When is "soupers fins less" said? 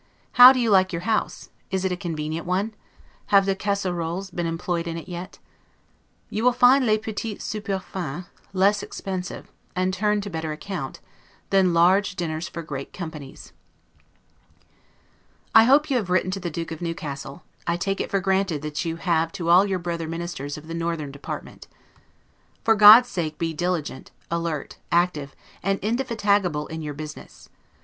7.45-8.81